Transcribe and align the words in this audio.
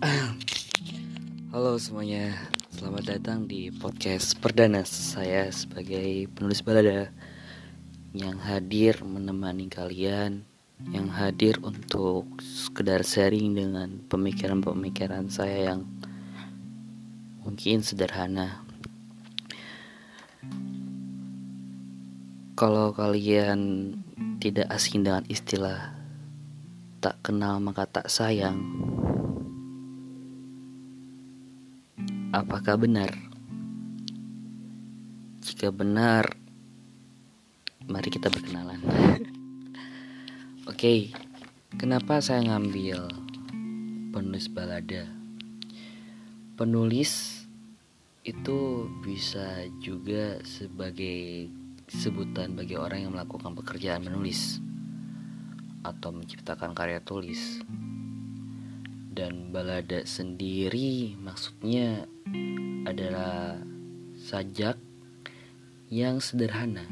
semuanya, 1.76 2.32
selamat 2.72 3.04
datang 3.04 3.44
di 3.44 3.68
podcast 3.68 4.32
perdana 4.40 4.80
saya 4.80 5.52
sebagai 5.52 6.24
penulis 6.32 6.64
balada 6.64 7.12
yang 8.16 8.40
hadir 8.40 8.96
menemani 9.04 9.68
kalian, 9.68 10.48
yang 10.88 11.12
hadir 11.12 11.60
untuk 11.60 12.24
sekedar 12.40 13.04
sharing 13.04 13.52
dengan 13.52 14.00
pemikiran-pemikiran 14.08 15.28
saya 15.28 15.76
yang 15.76 15.84
mungkin 17.44 17.84
sederhana. 17.84 18.64
Kalau 22.56 22.96
kalian 22.96 23.92
tidak 24.40 24.64
asing 24.72 25.04
dengan 25.04 25.28
istilah 25.28 25.92
tak 27.00 27.20
kenal 27.20 27.60
maka 27.60 27.84
tak 27.84 28.08
sayang, 28.08 28.60
Apakah 32.30 32.78
benar? 32.78 33.10
Jika 35.42 35.74
benar, 35.74 36.30
mari 37.90 38.06
kita 38.06 38.30
berkenalan. 38.30 38.78
Oke, 40.70 40.78
okay, 40.78 41.00
kenapa 41.74 42.22
saya 42.22 42.46
ngambil 42.46 43.10
penulis 44.14 44.46
balada? 44.46 45.10
Penulis 46.54 47.42
itu 48.22 48.86
bisa 49.02 49.66
juga 49.82 50.38
sebagai 50.46 51.50
sebutan 51.90 52.54
bagi 52.54 52.78
orang 52.78 53.10
yang 53.10 53.12
melakukan 53.18 53.58
pekerjaan 53.58 54.06
menulis 54.06 54.62
atau 55.82 56.14
menciptakan 56.14 56.78
karya 56.78 57.02
tulis. 57.02 57.58
Dan 59.20 59.52
balada 59.52 60.00
sendiri 60.08 61.12
maksudnya 61.20 62.08
adalah 62.88 63.60
sajak 64.16 64.80
yang 65.92 66.24
sederhana 66.24 66.88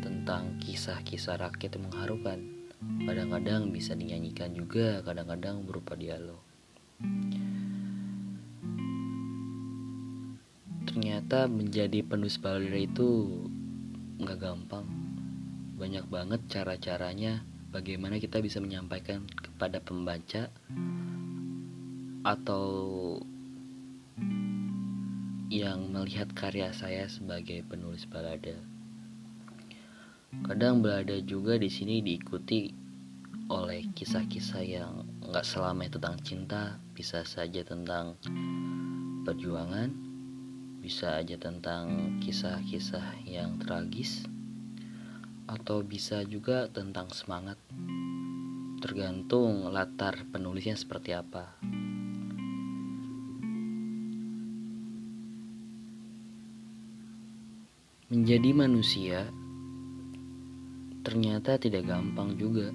tentang 0.00 0.56
kisah-kisah 0.64 1.36
rakyat 1.36 1.76
yang 1.76 1.92
mengharukan. 1.92 2.40
Kadang-kadang 3.04 3.68
bisa 3.68 3.92
dinyanyikan 3.92 4.56
juga, 4.56 5.04
kadang-kadang 5.04 5.60
berupa 5.68 5.92
dialog. 5.92 6.40
Ternyata 10.88 11.52
menjadi 11.52 12.00
penulis 12.00 12.40
balada 12.40 12.80
itu 12.80 13.28
nggak 14.24 14.40
gampang. 14.40 14.88
Banyak 15.76 16.08
banget 16.08 16.40
cara-caranya 16.48 17.44
bagaimana 17.68 18.16
kita 18.16 18.40
bisa 18.40 18.56
menyampaikan 18.56 19.28
kepada 19.28 19.84
pembaca 19.84 20.48
atau 22.22 23.18
yang 25.52 25.92
melihat 25.92 26.32
karya 26.32 26.72
saya 26.72 27.04
sebagai 27.10 27.60
penulis 27.68 28.08
balada. 28.08 28.56
Kadang 30.48 30.80
balada 30.80 31.20
juga 31.20 31.60
di 31.60 31.68
sini 31.68 32.00
diikuti 32.00 32.72
oleh 33.52 33.84
kisah-kisah 33.92 34.64
yang 34.64 35.04
nggak 35.28 35.44
selamanya 35.44 36.00
tentang 36.00 36.16
cinta, 36.24 36.62
bisa 36.96 37.20
saja 37.28 37.60
tentang 37.60 38.16
perjuangan, 39.28 39.92
bisa 40.80 41.20
aja 41.20 41.36
tentang 41.36 42.16
kisah-kisah 42.24 43.28
yang 43.28 43.60
tragis, 43.60 44.24
atau 45.44 45.84
bisa 45.84 46.24
juga 46.24 46.64
tentang 46.72 47.12
semangat. 47.12 47.60
Tergantung 48.80 49.68
latar 49.68 50.16
penulisnya 50.32 50.80
seperti 50.80 51.12
apa. 51.12 51.60
Menjadi 58.12 58.52
manusia 58.52 59.24
ternyata 61.00 61.56
tidak 61.56 61.88
gampang 61.88 62.36
juga. 62.36 62.68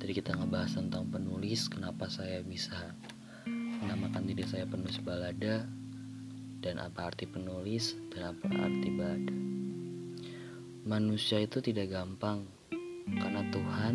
Tadi 0.00 0.16
kita 0.16 0.32
ngebahas 0.32 0.80
tentang 0.80 1.12
penulis, 1.12 1.68
kenapa 1.68 2.08
saya 2.08 2.40
bisa 2.40 2.96
menamakan 3.84 4.24
diri 4.24 4.40
saya 4.48 4.64
penulis 4.64 4.96
balada 5.04 5.68
dan 6.64 6.80
apa 6.80 7.12
arti 7.12 7.28
penulis 7.28 8.00
dan 8.16 8.32
apa 8.32 8.48
arti 8.48 8.88
balada. 8.88 9.36
Manusia 10.88 11.44
itu 11.44 11.60
tidak 11.60 11.92
gampang 11.92 12.48
karena 13.12 13.44
Tuhan 13.52 13.94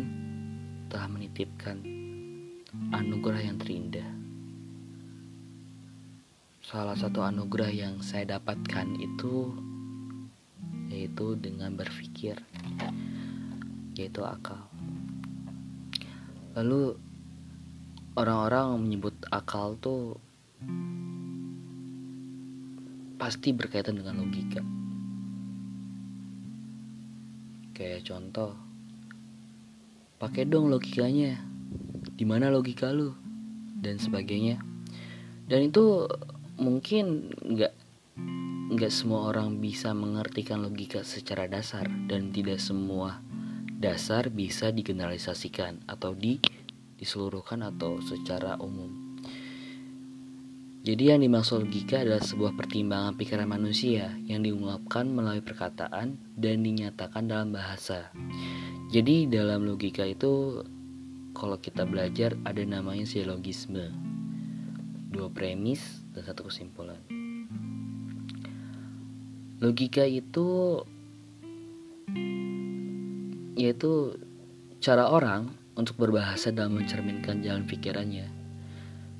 telah 0.86 1.10
menitipkan 1.10 1.82
anugerah 2.94 3.42
yang 3.50 3.58
terindah. 3.58 4.10
Salah 6.62 6.94
satu 6.94 7.26
anugerah 7.26 7.74
yang 7.74 7.98
saya 7.98 8.38
dapatkan 8.38 8.94
itu 9.02 9.50
yaitu 10.96 11.36
dengan 11.36 11.76
berpikir 11.76 12.40
yaitu 13.92 14.24
akal. 14.24 14.64
Lalu 16.56 16.96
orang-orang 18.16 18.80
menyebut 18.80 19.12
akal 19.28 19.76
tuh 19.76 20.16
pasti 23.20 23.52
berkaitan 23.52 24.00
dengan 24.00 24.24
logika. 24.24 24.64
Kayak 27.76 28.08
contoh 28.08 28.56
pakai 30.16 30.48
dong 30.48 30.72
logikanya 30.72 31.36
di 32.16 32.24
mana 32.24 32.48
logika 32.48 32.88
lu? 32.88 33.12
Dan 33.76 34.00
sebagainya. 34.00 34.56
Dan 35.44 35.68
itu 35.68 36.08
mungkin 36.56 37.28
nggak 37.44 37.72
nggak 38.66 38.90
semua 38.90 39.30
orang 39.30 39.62
bisa 39.62 39.94
mengertikan 39.94 40.58
logika 40.58 41.06
secara 41.06 41.46
dasar 41.46 41.86
dan 42.10 42.34
tidak 42.34 42.58
semua 42.58 43.22
dasar 43.78 44.26
bisa 44.26 44.74
digeneralisasikan 44.74 45.86
atau 45.86 46.18
di 46.18 46.42
diseluruhkan 46.98 47.62
atau 47.62 48.02
secara 48.02 48.58
umum. 48.58 48.90
Jadi 50.82 51.14
yang 51.14 51.22
dimaksud 51.22 51.66
logika 51.66 52.02
adalah 52.02 52.22
sebuah 52.22 52.58
pertimbangan 52.58 53.14
pikiran 53.14 53.46
manusia 53.46 54.10
yang 54.26 54.42
diungkapkan 54.42 55.10
melalui 55.10 55.42
perkataan 55.42 56.18
dan 56.34 56.62
dinyatakan 56.62 57.26
dalam 57.26 57.54
bahasa. 57.54 58.10
Jadi 58.90 59.30
dalam 59.30 59.66
logika 59.66 60.06
itu 60.06 60.62
kalau 61.34 61.58
kita 61.58 61.86
belajar 61.86 62.38
ada 62.42 62.62
namanya 62.62 63.06
silogisme. 63.06 63.94
Dua 65.10 65.30
premis 65.30 66.06
dan 66.14 66.22
satu 66.22 66.50
kesimpulan. 66.50 67.25
Logika 69.56 70.04
itu 70.04 70.80
yaitu 73.56 74.20
cara 74.84 75.08
orang 75.08 75.48
untuk 75.80 75.96
berbahasa 75.96 76.52
dalam 76.52 76.76
mencerminkan 76.76 77.40
jalan 77.40 77.64
pikirannya. 77.64 78.28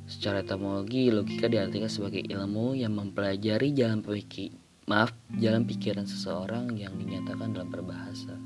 Secara 0.07 0.45
etimologi, 0.45 1.09
logika 1.09 1.49
diartikan 1.49 1.89
sebagai 1.89 2.21
ilmu 2.21 2.77
yang 2.77 2.95
mempelajari 2.95 3.73
jalan 3.73 4.05
pikir, 4.05 4.55
maaf, 4.87 5.11
jalan 5.41 5.65
pikiran 5.65 6.05
seseorang 6.05 6.71
yang 6.77 6.95
dinyatakan 6.95 7.57
dalam 7.57 7.73
berbahasa. 7.73 8.37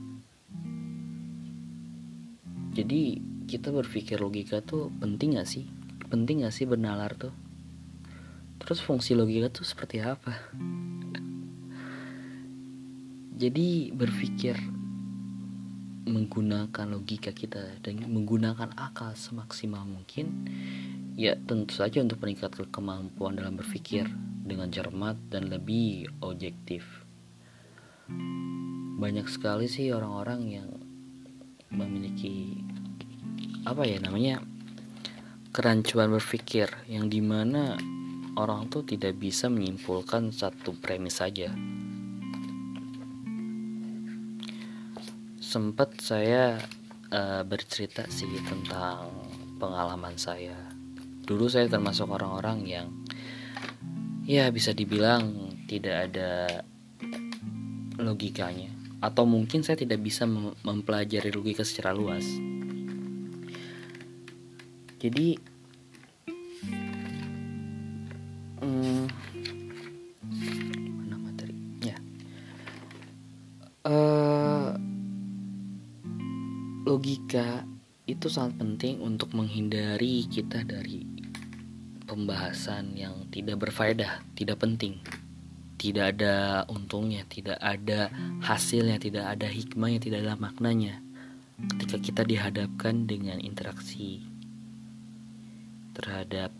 Jadi 2.70 3.18
kita 3.50 3.74
berpikir 3.74 4.22
logika 4.22 4.62
tuh 4.62 4.94
penting 5.02 5.36
gak 5.36 5.50
sih? 5.50 5.66
Penting 6.06 6.46
gak 6.46 6.54
sih 6.54 6.70
bernalar 6.70 7.18
tuh? 7.18 7.34
Terus 8.62 8.78
fungsi 8.78 9.18
logika 9.18 9.50
tuh 9.50 9.66
seperti 9.66 10.00
apa? 10.00 10.38
Jadi 13.40 13.88
berpikir 13.88 14.52
menggunakan 16.04 16.84
logika 16.92 17.32
kita 17.32 17.80
dan 17.80 18.04
menggunakan 18.04 18.76
akal 18.76 19.16
semaksimal 19.16 19.80
mungkin 19.88 20.44
ya 21.16 21.40
tentu 21.48 21.72
saja 21.80 22.04
untuk 22.04 22.20
meningkatkan 22.20 22.68
kemampuan 22.68 23.40
dalam 23.40 23.56
berpikir 23.56 24.04
dengan 24.44 24.68
cermat 24.68 25.16
dan 25.32 25.48
lebih 25.48 26.12
objektif. 26.20 26.84
Banyak 29.00 29.24
sekali 29.24 29.72
sih 29.72 29.88
orang-orang 29.88 30.40
yang 30.44 30.68
memiliki 31.72 32.60
apa 33.64 33.88
ya 33.88 34.04
namanya 34.04 34.44
kerancuan 35.48 36.12
berpikir 36.12 36.68
yang 36.92 37.08
di 37.08 37.24
mana 37.24 37.80
orang 38.36 38.68
tuh 38.68 38.84
tidak 38.84 39.16
bisa 39.16 39.48
menyimpulkan 39.48 40.28
satu 40.28 40.76
premis 40.76 41.24
saja 41.24 41.56
sempat 45.50 45.98
saya 45.98 46.62
uh, 47.10 47.42
bercerita 47.42 48.06
sih 48.06 48.30
tentang 48.46 49.10
pengalaman 49.58 50.14
saya. 50.14 50.54
Dulu 51.26 51.50
saya 51.50 51.66
termasuk 51.66 52.06
orang-orang 52.06 52.62
yang 52.70 52.86
ya 54.30 54.46
bisa 54.54 54.70
dibilang 54.70 55.50
tidak 55.66 56.06
ada 56.06 56.62
logikanya 57.98 58.70
atau 59.02 59.26
mungkin 59.26 59.66
saya 59.66 59.74
tidak 59.74 59.98
bisa 60.06 60.22
mempelajari 60.62 61.34
logika 61.34 61.66
secara 61.66 61.90
luas. 61.98 62.22
Jadi 65.02 65.34
hmm, 68.62 69.04
mana 70.94 71.16
materi 71.18 71.58
ya 71.82 71.98
uh, 73.90 74.19
logika 77.00 77.64
itu 78.04 78.28
sangat 78.28 78.60
penting 78.60 79.00
untuk 79.00 79.32
menghindari 79.32 80.28
kita 80.28 80.60
dari 80.68 81.08
pembahasan 82.04 82.92
yang 82.92 83.24
tidak 83.32 83.56
berfaedah, 83.56 84.20
tidak 84.36 84.60
penting, 84.60 85.00
tidak 85.80 86.12
ada 86.12 86.68
untungnya, 86.68 87.24
tidak 87.24 87.56
ada 87.56 88.12
hasilnya, 88.44 89.00
tidak 89.00 89.32
ada 89.32 89.48
hikmahnya, 89.48 89.96
tidak 89.96 90.28
ada 90.28 90.36
maknanya. 90.36 91.00
Ketika 91.72 91.96
kita 92.04 92.22
dihadapkan 92.28 93.08
dengan 93.08 93.40
interaksi 93.40 94.20
terhadap 95.96 96.52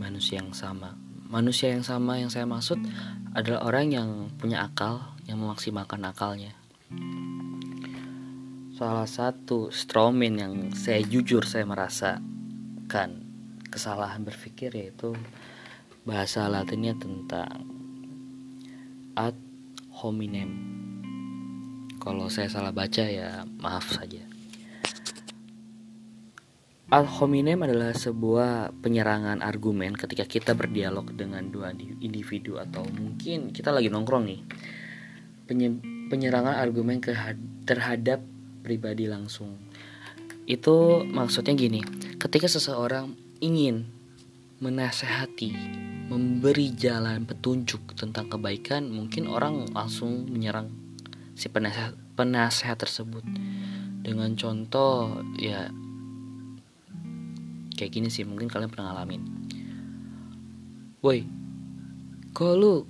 manusia 0.00 0.40
yang 0.40 0.56
sama, 0.56 0.96
manusia 1.28 1.76
yang 1.76 1.84
sama 1.84 2.24
yang 2.24 2.32
saya 2.32 2.48
maksud 2.48 2.80
adalah 3.36 3.68
orang 3.68 3.92
yang 3.92 4.08
punya 4.40 4.64
akal, 4.64 5.12
yang 5.28 5.44
memaksimalkan 5.44 6.00
akalnya 6.08 6.56
salah 8.74 9.06
satu 9.06 9.70
strawman 9.70 10.34
yang 10.34 10.54
saya 10.74 10.98
jujur 11.06 11.46
saya 11.46 11.62
merasakan 11.62 13.22
kesalahan 13.70 14.26
berpikir 14.26 14.74
yaitu 14.74 15.14
bahasa 16.02 16.50
latinnya 16.50 16.98
tentang 16.98 17.70
ad 19.14 19.38
hominem. 19.94 20.50
Kalau 22.02 22.26
saya 22.26 22.50
salah 22.50 22.74
baca 22.74 23.06
ya 23.06 23.46
maaf 23.62 23.94
saja. 23.94 24.26
Ad 26.90 27.06
hominem 27.22 27.62
adalah 27.62 27.94
sebuah 27.94 28.74
penyerangan 28.82 29.38
argumen 29.38 29.94
ketika 29.94 30.26
kita 30.26 30.58
berdialog 30.58 31.14
dengan 31.14 31.46
dua 31.46 31.70
individu 32.02 32.58
atau 32.58 32.82
mungkin 32.90 33.54
kita 33.54 33.70
lagi 33.70 33.86
nongkrong 33.86 34.26
nih. 34.26 34.42
Penyerangan 36.10 36.58
argumen 36.58 36.98
terhadap 37.62 38.33
pribadi 38.64 39.04
langsung. 39.04 39.60
Itu 40.48 41.04
maksudnya 41.04 41.52
gini, 41.52 41.84
ketika 42.16 42.48
seseorang 42.48 43.12
ingin 43.44 43.84
menasehati, 44.64 45.52
memberi 46.08 46.72
jalan 46.72 47.28
petunjuk 47.28 47.92
tentang 47.92 48.32
kebaikan, 48.32 48.88
mungkin 48.88 49.28
orang 49.28 49.68
langsung 49.76 50.24
menyerang 50.24 50.72
si 51.36 51.52
penasehat, 51.52 51.92
penasehat 52.16 52.80
tersebut 52.80 53.24
dengan 54.04 54.32
contoh 54.36 55.20
ya 55.40 55.68
kayak 57.74 57.90
gini 57.90 58.08
sih 58.12 58.22
mungkin 58.22 58.46
kalian 58.46 58.70
pernah 58.70 58.92
ngalamin. 58.92 59.22
Woi, 61.04 61.26
kok 62.32 62.54
lu 62.56 62.88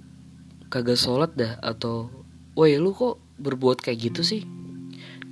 kagak 0.71 0.99
sholat 0.99 1.35
dah 1.35 1.59
atau 1.63 2.11
woi 2.55 2.79
lu 2.79 2.95
kok 2.95 3.19
berbuat 3.39 3.83
kayak 3.83 4.13
gitu 4.13 4.23
sih? 4.23 4.43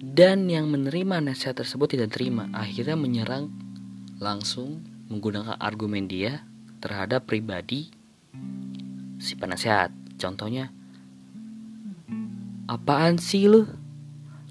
Dan 0.03 0.51
yang 0.51 0.67
menerima 0.67 1.23
nasihat 1.23 1.55
tersebut 1.55 1.95
tidak 1.95 2.19
terima, 2.19 2.51
akhirnya 2.51 2.99
menyerang 2.99 3.55
langsung 4.19 4.83
menggunakan 5.07 5.55
argumen 5.63 6.11
dia 6.11 6.43
terhadap 6.83 7.31
pribadi 7.31 7.87
si 9.23 9.39
penasehat. 9.39 9.95
Contohnya, 10.19 10.75
apaan 12.67 13.23
sih 13.23 13.47
lu? 13.47 13.63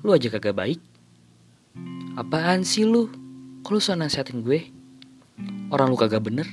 Lu 0.08 0.16
aja 0.16 0.32
kagak 0.32 0.56
baik. 0.56 0.80
Apaan 2.16 2.64
sih 2.64 2.88
lu? 2.88 3.12
Kok 3.68 3.76
lu 3.76 3.84
so 3.84 3.92
nasihatin 3.92 4.48
gue? 4.48 4.72
Orang 5.68 5.92
lu 5.92 6.00
kagak 6.00 6.24
bener? 6.24 6.48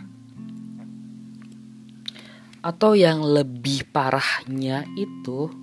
Atau 2.66 2.98
yang 2.98 3.22
lebih 3.22 3.86
parahnya 3.94 4.90
itu 4.98 5.54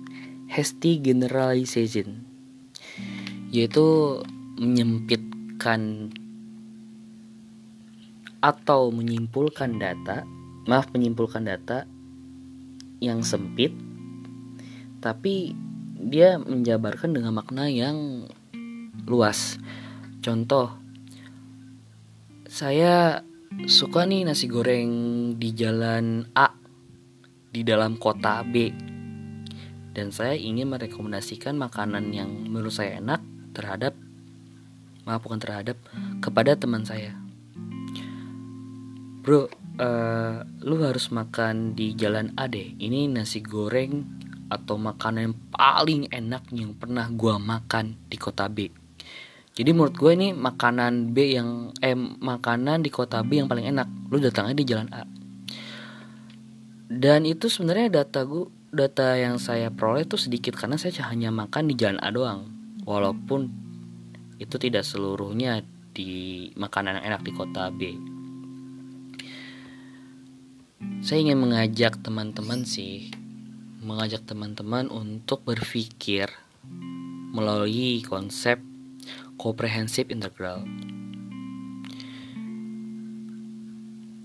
hasty 0.48 0.96
generalization 1.04 2.25
yaitu 3.50 4.20
menyempitkan 4.56 6.12
atau 8.42 8.94
menyimpulkan 8.94 9.80
data 9.80 10.22
maaf 10.66 10.90
menyimpulkan 10.90 11.46
data 11.46 11.86
yang 13.00 13.22
sempit 13.22 13.74
tapi 15.00 15.54
dia 15.96 16.36
menjabarkan 16.38 17.14
dengan 17.16 17.32
makna 17.34 17.70
yang 17.70 18.28
luas. 19.06 19.58
Contoh 20.20 20.74
saya 22.46 23.22
suka 23.70 24.04
nih 24.04 24.26
nasi 24.26 24.50
goreng 24.50 24.90
di 25.38 25.54
jalan 25.54 26.26
A 26.34 26.50
di 27.50 27.62
dalam 27.62 27.96
kota 27.96 28.42
B. 28.42 28.70
Dan 29.96 30.12
saya 30.12 30.36
ingin 30.36 30.68
merekomendasikan 30.68 31.56
makanan 31.56 32.12
yang 32.12 32.28
menurut 32.52 32.74
saya 32.74 33.00
enak 33.00 33.35
terhadap 33.56 33.96
maaf 35.06 35.22
bukan 35.22 35.40
terhadap 35.40 35.78
kepada 36.18 36.58
teman 36.58 36.82
saya. 36.82 37.14
Bro 39.22 39.46
uh, 39.78 40.42
lu 40.66 40.76
harus 40.82 41.08
makan 41.14 41.78
di 41.78 41.94
jalan 41.94 42.34
A 42.34 42.50
deh. 42.50 42.74
Ini 42.76 43.06
nasi 43.08 43.40
goreng 43.40 44.02
atau 44.50 44.78
makanan 44.78 45.30
yang 45.30 45.38
paling 45.50 46.02
enak 46.10 46.50
yang 46.54 46.74
pernah 46.74 47.06
gua 47.14 47.38
makan 47.38 47.96
di 48.10 48.18
kota 48.18 48.50
B. 48.50 48.70
Jadi 49.56 49.72
menurut 49.72 49.96
gue 49.96 50.12
ini 50.12 50.36
makanan 50.36 51.16
B 51.16 51.32
yang 51.32 51.72
eh 51.80 51.96
makanan 51.96 52.84
di 52.84 52.92
kota 52.92 53.24
B 53.24 53.40
yang 53.40 53.48
paling 53.48 53.64
enak. 53.64 53.88
Lu 54.12 54.20
datangnya 54.20 54.52
di 54.52 54.68
jalan 54.68 54.92
A. 54.92 55.08
Dan 56.86 57.24
itu 57.24 57.48
sebenarnya 57.48 58.04
data 58.04 58.28
gue 58.28 58.52
data 58.68 59.16
yang 59.16 59.40
saya 59.40 59.72
peroleh 59.72 60.04
itu 60.04 60.20
sedikit 60.20 60.60
karena 60.60 60.76
saya 60.76 61.08
hanya 61.08 61.32
makan 61.32 61.72
di 61.72 61.74
jalan 61.74 61.96
A 62.04 62.12
doang 62.12 62.55
walaupun 62.86 63.50
itu 64.38 64.56
tidak 64.56 64.86
seluruhnya 64.86 65.66
di 65.90 66.48
makanan 66.54 67.02
yang 67.02 67.16
enak 67.16 67.22
di 67.26 67.32
kota 67.34 67.68
B. 67.74 67.80
Saya 71.02 71.22
ingin 71.26 71.40
mengajak 71.42 71.98
teman-teman 72.04 72.62
sih, 72.62 73.10
mengajak 73.82 74.22
teman-teman 74.28 74.86
untuk 74.92 75.42
berpikir 75.42 76.30
melalui 77.34 78.04
konsep 78.06 78.60
komprehensif 79.40 80.08
integral. 80.08 80.64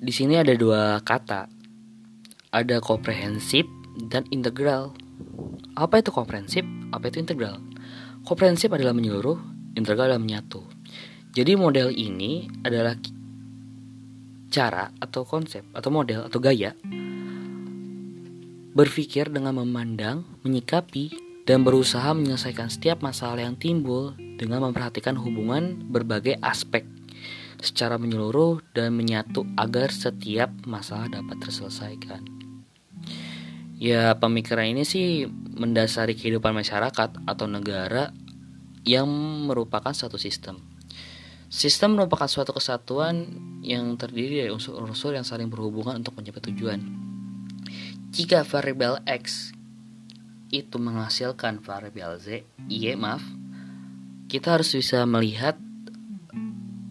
Di 0.02 0.10
sini 0.10 0.42
ada 0.42 0.58
dua 0.58 0.98
kata, 1.06 1.46
ada 2.50 2.78
komprehensif 2.82 3.70
dan 4.10 4.26
integral. 4.34 4.98
Apa 5.78 6.02
itu 6.02 6.10
komprehensif? 6.10 6.66
Apa 6.92 7.14
itu 7.14 7.22
integral? 7.22 7.71
Komprehensif 8.22 8.70
adalah 8.70 8.94
menyeluruh, 8.94 9.40
integral 9.74 10.14
adalah 10.14 10.22
menyatu. 10.22 10.62
Jadi 11.32 11.56
model 11.56 11.90
ini 11.96 12.48
adalah 12.62 12.96
cara 14.52 14.92
atau 15.00 15.24
konsep 15.24 15.64
atau 15.72 15.88
model 15.88 16.28
atau 16.28 16.40
gaya 16.44 16.76
berpikir 18.72 19.28
dengan 19.28 19.60
memandang, 19.60 20.24
menyikapi, 20.48 21.12
dan 21.44 21.68
berusaha 21.68 22.16
menyelesaikan 22.16 22.72
setiap 22.72 23.04
masalah 23.04 23.44
yang 23.44 23.60
timbul 23.60 24.16
dengan 24.40 24.64
memperhatikan 24.64 25.20
hubungan 25.20 25.84
berbagai 25.92 26.40
aspek 26.40 26.88
secara 27.60 28.00
menyeluruh 28.00 28.64
dan 28.74 28.96
menyatu 28.96 29.44
agar 29.60 29.92
setiap 29.92 30.50
masalah 30.64 31.12
dapat 31.12 31.38
terselesaikan. 31.44 32.41
Ya, 33.82 34.14
pemikiran 34.14 34.70
ini 34.70 34.86
sih 34.86 35.26
mendasari 35.58 36.14
kehidupan 36.14 36.54
masyarakat 36.54 37.26
atau 37.26 37.46
negara 37.50 38.14
yang 38.86 39.10
merupakan 39.50 39.90
satu 39.90 40.22
sistem. 40.22 40.62
Sistem 41.50 41.98
merupakan 41.98 42.30
suatu 42.30 42.54
kesatuan 42.54 43.26
yang 43.66 43.98
terdiri 43.98 44.46
dari 44.46 44.52
unsur-unsur 44.54 45.18
yang 45.18 45.26
saling 45.26 45.50
berhubungan 45.50 45.98
untuk 45.98 46.14
mencapai 46.14 46.46
tujuan. 46.54 46.78
Jika 48.14 48.46
variabel 48.46 49.02
X 49.10 49.50
itu 50.54 50.78
menghasilkan 50.78 51.66
variabel 51.66 52.22
Z, 52.22 52.46
Y 52.70 52.94
maaf, 52.94 53.26
kita 54.30 54.62
harus 54.62 54.78
bisa 54.78 55.10
melihat 55.10 55.58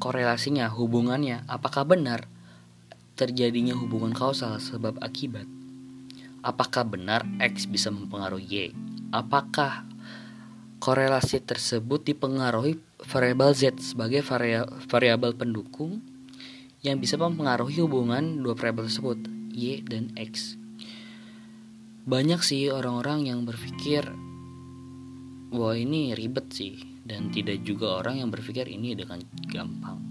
korelasinya, 0.03 0.67
hubungannya, 0.67 1.47
apakah 1.47 1.87
benar 1.87 2.27
terjadinya 3.15 3.79
hubungan 3.79 4.11
kausal 4.11 4.59
sebab 4.59 4.99
akibat 4.99 5.60
apakah 6.41 6.85
benar 6.89 7.25
X 7.41 7.69
bisa 7.69 7.93
mempengaruhi 7.93 8.47
Y? 8.49 8.57
Apakah 9.13 9.85
korelasi 10.81 11.45
tersebut 11.45 12.05
dipengaruhi 12.09 12.81
variabel 13.05 13.53
Z 13.53 13.81
sebagai 13.81 14.25
variabel 14.89 15.37
pendukung 15.37 16.01
yang 16.81 16.97
bisa 16.97 17.21
mempengaruhi 17.21 17.85
hubungan 17.85 18.41
dua 18.41 18.57
variabel 18.57 18.89
tersebut, 18.89 19.19
Y 19.53 19.85
dan 19.85 20.13
X? 20.17 20.57
Banyak 22.09 22.41
sih 22.41 22.73
orang-orang 22.73 23.29
yang 23.29 23.45
berpikir 23.45 24.09
wah 25.53 25.77
ini 25.77 26.17
ribet 26.17 26.49
sih 26.51 26.81
dan 27.05 27.29
tidak 27.29 27.61
juga 27.67 28.01
orang 28.01 28.25
yang 28.25 28.31
berpikir 28.33 28.65
ini 28.71 28.97
dengan 28.97 29.21
gampang. 29.51 30.10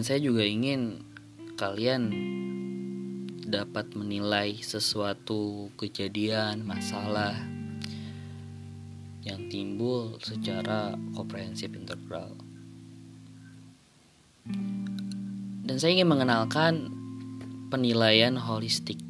Dan 0.00 0.08
saya 0.08 0.24
juga 0.24 0.40
ingin 0.48 1.04
kalian 1.60 2.08
dapat 3.44 3.92
menilai 3.92 4.56
sesuatu 4.64 5.68
kejadian, 5.76 6.64
masalah 6.64 7.36
yang 9.20 9.52
timbul 9.52 10.16
secara 10.24 10.96
komprehensif 11.12 11.68
integral. 11.76 12.32
Dan 15.68 15.76
saya 15.76 15.92
ingin 15.92 16.08
mengenalkan 16.08 16.88
penilaian 17.68 18.40
holistik. 18.40 19.04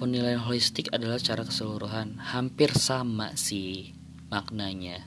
Penilaian 0.00 0.40
holistik 0.40 0.88
adalah 0.96 1.20
cara 1.20 1.44
keseluruhan, 1.44 2.16
hampir 2.24 2.72
sama 2.72 3.36
sih 3.36 3.92
maknanya 4.32 5.04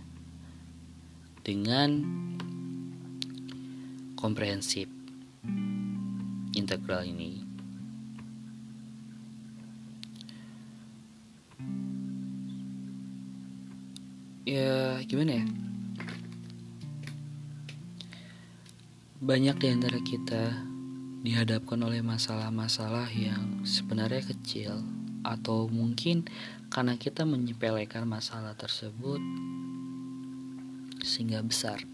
dengan 1.42 2.06
komprehensif 4.22 4.86
integral 6.54 7.02
ini. 7.04 7.42
Ya, 14.46 15.02
gimana 15.10 15.42
ya? 15.42 15.46
Banyak 19.22 19.58
di 19.62 19.68
antara 19.70 20.00
kita 20.02 20.54
dihadapkan 21.22 21.78
oleh 21.86 22.02
masalah-masalah 22.02 23.06
yang 23.14 23.62
sebenarnya 23.62 24.26
kecil 24.26 24.82
atau 25.22 25.70
mungkin 25.70 26.26
karena 26.74 26.98
kita 26.98 27.22
menyepelekan 27.30 28.10
masalah 28.10 28.58
tersebut 28.58 29.22
sehingga 31.06 31.46
besar. 31.46 31.86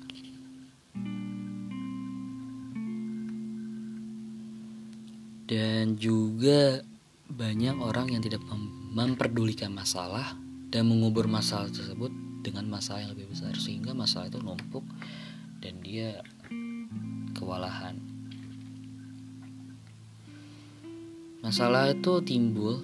Dan 5.47 5.95
juga 5.95 6.83
banyak 7.27 7.79
orang 7.79 8.11
yang 8.11 8.23
tidak 8.23 8.43
memperdulikan 8.95 9.71
masalah 9.71 10.35
dan 10.67 10.87
mengubur 10.87 11.27
masalah 11.27 11.71
tersebut 11.71 12.11
dengan 12.43 12.67
masalah 12.67 13.03
yang 13.03 13.11
lebih 13.15 13.31
besar 13.31 13.55
sehingga 13.55 13.91
masalah 13.91 14.31
itu 14.31 14.39
numpuk 14.39 14.83
dan 15.59 15.79
dia 15.83 16.23
kewalahan. 17.35 17.99
Masalah 21.43 21.91
itu 21.95 22.19
timbul 22.23 22.83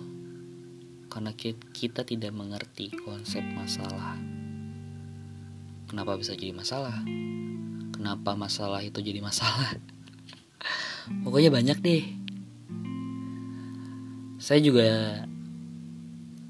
karena 1.11 1.35
kita 1.71 2.07
tidak 2.07 2.31
mengerti 2.31 2.91
konsep 3.03 3.43
masalah. 3.55 4.15
Kenapa 5.87 6.15
bisa 6.15 6.33
jadi 6.33 6.55
masalah? 6.55 7.03
Kenapa 7.93 8.33
masalah 8.33 8.81
itu 8.81 8.97
jadi 9.03 9.19
masalah? 9.19 9.77
Pokoknya 11.27 11.53
banyak 11.53 11.77
deh 11.83 12.22
saya 14.43 14.59
juga 14.59 15.23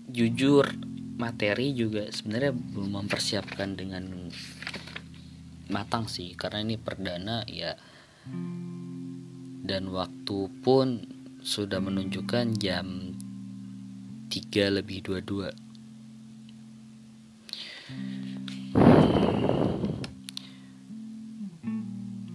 jujur 0.10 0.66
materi 1.14 1.78
juga 1.78 2.10
sebenarnya 2.10 2.50
belum 2.50 3.06
mempersiapkan 3.06 3.78
dengan 3.78 4.34
matang 5.70 6.10
sih 6.10 6.34
karena 6.34 6.66
ini 6.66 6.82
perdana 6.82 7.46
ya. 7.46 7.78
Dan 9.62 9.94
waktu 9.94 10.50
pun 10.66 11.06
sudah 11.46 11.78
menunjukkan 11.78 12.58
jam 12.58 13.14
3 14.26 14.82
lebih 14.82 15.06
22 15.22 15.54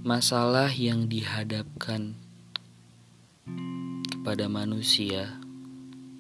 masalah 0.07 0.71
yang 0.71 1.11
dihadapkan 1.11 2.15
kepada 4.09 4.47
manusia 4.47 5.48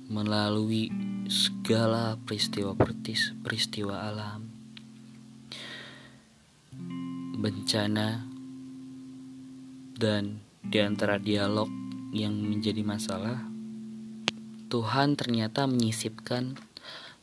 melalui 0.08 0.88
segala 1.28 2.16
peristiwa 2.24 2.72
pertis, 2.72 3.36
peristiwa 3.44 4.08
alam, 4.08 4.48
bencana, 7.36 8.24
dan 10.00 10.40
di 10.64 10.78
antara 10.80 11.20
dialog 11.20 11.68
yang 12.16 12.32
menjadi 12.32 12.80
masalah, 12.80 13.44
Tuhan 14.72 15.12
ternyata 15.20 15.68
menyisipkan, 15.68 16.56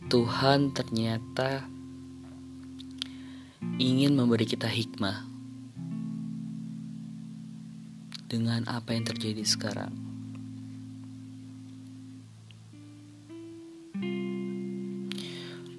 Tuhan 0.06 0.70
ternyata 0.78 1.66
ingin 3.82 4.14
memberi 4.14 4.46
kita 4.46 4.70
hikmah 4.70 5.26
dengan 8.30 8.70
apa 8.70 8.94
yang 8.94 9.10
terjadi 9.10 9.42
sekarang. 9.42 10.15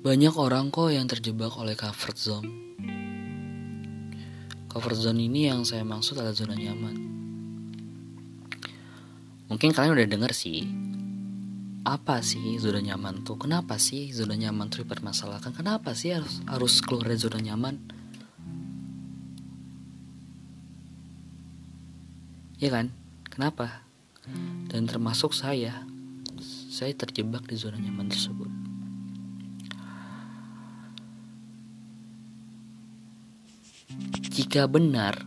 Banyak 0.07 0.35
orang 0.39 0.71
kok 0.71 0.95
yang 0.95 1.11
terjebak 1.11 1.51
oleh 1.59 1.75
comfort 1.75 2.15
zone. 2.15 2.51
Comfort 4.71 4.99
zone 5.03 5.19
ini 5.19 5.51
yang 5.51 5.67
saya 5.67 5.83
maksud 5.83 6.21
adalah 6.21 6.37
zona 6.37 6.55
nyaman. 6.55 6.97
Mungkin 9.51 9.75
kalian 9.75 9.99
udah 9.99 10.07
denger 10.07 10.33
sih, 10.35 10.63
apa 11.87 12.19
sih 12.19 12.59
zona 12.59 12.83
nyaman 12.83 13.23
tuh? 13.23 13.39
Kenapa 13.39 13.79
sih 13.79 14.11
zona 14.11 14.35
nyaman 14.35 14.71
tuh 14.71 14.83
dipermasalahkan? 14.83 15.55
Kenapa 15.55 15.95
sih 15.95 16.15
harus 16.15 16.43
harus 16.51 16.83
keluar 16.83 17.11
dari 17.11 17.19
zona 17.19 17.39
nyaman? 17.39 17.79
Ya 22.59 22.75
kan? 22.75 22.91
Kenapa? 23.27 23.87
Dan 24.67 24.91
termasuk 24.91 25.31
saya, 25.31 25.87
saya 26.77 26.93
terjebak 26.93 27.49
di 27.49 27.57
zona 27.57 27.81
nyaman 27.81 28.13
tersebut. 28.13 28.53
Jika 34.29 34.69
benar 34.69 35.25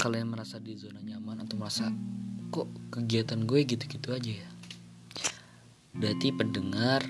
kalian 0.00 0.32
merasa 0.32 0.56
di 0.56 0.72
zona 0.80 1.04
nyaman 1.04 1.44
atau 1.44 1.60
merasa 1.60 1.92
kok 2.48 2.72
kegiatan 2.88 3.44
gue 3.44 3.68
gitu-gitu 3.68 4.16
aja 4.16 4.32
ya. 4.32 4.50
Berarti 5.92 6.32
pendengar 6.32 7.04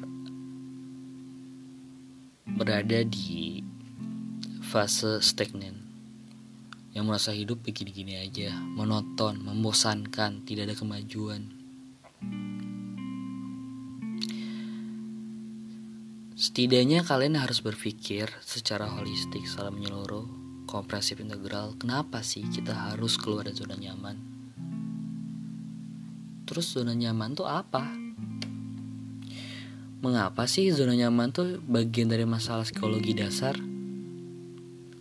berada 2.59 3.07
di 3.07 3.63
fase 4.67 5.23
stagnan 5.23 5.79
yang 6.99 7.07
merasa 7.07 7.31
hidup 7.31 7.63
begini-gini 7.63 8.19
aja, 8.19 8.59
monoton, 8.59 9.39
membosankan, 9.39 10.43
tidak 10.43 10.67
ada 10.67 10.75
kemajuan. 10.75 11.47
Setidaknya 16.39 17.03
kalian 17.03 17.35
harus 17.35 17.59
berpikir 17.59 18.31
secara 18.47 18.87
holistik, 18.87 19.43
secara 19.43 19.75
menyeluruh 19.75 20.23
kompresif 20.71 21.19
integral, 21.19 21.75
kenapa 21.83 22.23
sih 22.23 22.47
kita 22.47 22.71
harus 22.71 23.19
keluar 23.19 23.51
dari 23.51 23.59
zona 23.59 23.75
nyaman? 23.75 24.17
Terus 26.47 26.71
zona 26.71 26.95
nyaman 26.95 27.35
tuh 27.35 27.43
apa? 27.43 27.91
Mengapa 29.99 30.47
sih 30.47 30.71
zona 30.71 30.95
nyaman 30.95 31.35
tuh 31.35 31.59
bagian 31.67 32.07
dari 32.07 32.23
masalah 32.23 32.63
psikologi 32.63 33.19
dasar? 33.19 33.59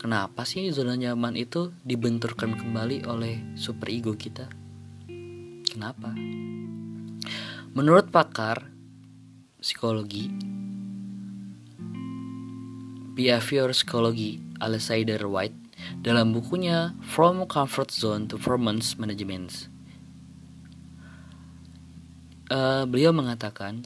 Kenapa 0.02 0.42
sih 0.42 0.74
zona 0.74 0.98
nyaman 0.98 1.38
itu 1.38 1.70
dibenturkan 1.86 2.58
kembali 2.58 3.06
oleh 3.06 3.54
super 3.54 3.94
ego 3.94 4.18
kita? 4.18 4.50
Kenapa? 5.70 6.18
Menurut 7.78 8.10
pakar 8.10 8.74
psikologi, 9.62 10.58
behavior 13.18 13.74
psikologi 13.74 14.38
Alexander 14.62 15.26
White 15.26 15.58
dalam 16.06 16.38
bukunya 16.38 16.94
From 17.02 17.42
Comfort 17.50 17.90
Zone 17.90 18.30
to 18.30 18.38
Performance 18.38 18.94
Management. 19.02 19.74
Uh, 22.48 22.86
beliau 22.88 23.12
mengatakan, 23.12 23.84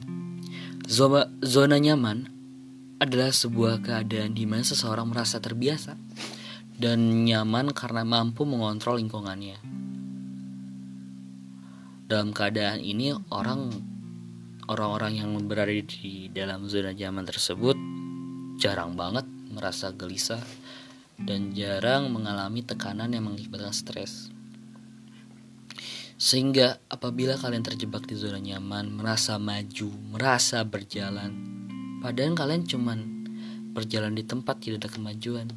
zona, 0.86 1.26
zona 1.42 1.80
nyaman 1.80 2.30
adalah 3.02 3.34
sebuah 3.34 3.82
keadaan 3.82 4.36
di 4.36 4.46
mana 4.46 4.62
seseorang 4.62 5.10
merasa 5.10 5.42
terbiasa 5.42 5.98
dan 6.78 7.26
nyaman 7.26 7.74
karena 7.74 8.06
mampu 8.06 8.46
mengontrol 8.46 9.00
lingkungannya. 9.02 9.58
Dalam 12.06 12.30
keadaan 12.30 12.78
ini, 12.84 13.16
orang 13.32 13.72
orang-orang 14.70 15.18
yang 15.18 15.34
berada 15.48 15.72
di 15.72 16.30
dalam 16.30 16.70
zona 16.70 16.94
nyaman 16.94 17.26
tersebut 17.26 17.74
jarang 18.60 18.96
banget 18.96 19.24
merasa 19.52 19.92
gelisah 19.92 20.40
dan 21.20 21.52
jarang 21.52 22.10
mengalami 22.10 22.64
tekanan 22.64 23.12
yang 23.12 23.28
mengakibatkan 23.28 23.70
stres. 23.70 24.32
Sehingga 26.16 26.78
apabila 26.86 27.34
kalian 27.34 27.66
terjebak 27.66 28.06
di 28.06 28.14
zona 28.14 28.38
nyaman, 28.38 28.94
merasa 28.94 29.42
maju, 29.42 29.90
merasa 30.14 30.62
berjalan, 30.62 31.34
padahal 31.98 32.38
kalian 32.38 32.62
cuman 32.62 32.98
berjalan 33.74 34.14
di 34.14 34.22
tempat 34.22 34.62
tidak 34.62 34.86
ada 34.86 34.90
kemajuan. 34.92 35.48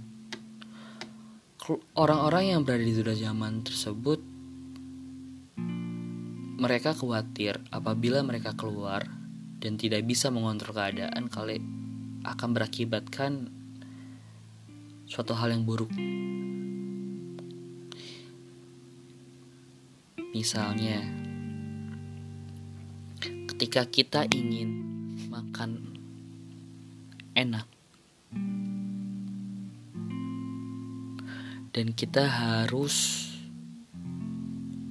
orang-orang 1.98 2.54
yang 2.54 2.62
berada 2.62 2.86
di 2.86 2.94
zona 2.94 3.18
nyaman 3.18 3.66
tersebut 3.66 4.22
mereka 6.56 6.94
khawatir 6.94 7.58
apabila 7.74 8.22
mereka 8.22 8.54
keluar 8.54 9.02
dan 9.58 9.75
tidak 9.75 10.06
bisa 10.06 10.30
mengontrol 10.30 10.78
keadaan 10.78 11.25
kali 11.25 11.58
akan 12.25 12.50
berakibatkan 12.58 13.53
suatu 15.05 15.38
hal 15.38 15.53
yang 15.53 15.63
buruk. 15.63 15.94
Misalnya, 20.36 21.00
ketika 23.55 23.88
kita 23.88 24.27
ingin 24.34 24.84
makan 25.32 25.96
enak 27.39 27.67
dan 31.72 31.91
kita 31.91 32.27
harus 32.27 33.27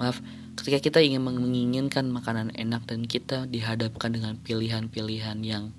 maaf 0.01 0.21
ketika 0.57 0.81
kita 0.81 0.99
ingin 1.05 1.25
menginginkan 1.25 2.09
makanan 2.09 2.53
enak 2.57 2.85
dan 2.89 3.05
kita 3.05 3.45
dihadapkan 3.49 4.17
dengan 4.17 4.41
pilihan-pilihan 4.41 5.45
yang 5.45 5.77